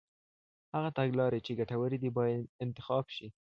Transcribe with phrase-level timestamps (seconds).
[0.73, 3.27] هغه تګلاري چي ګټورې دي، بايد انتخاب سي.